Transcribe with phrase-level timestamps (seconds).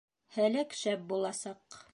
[0.37, 1.83] —Һәләк шәп буласаҡ!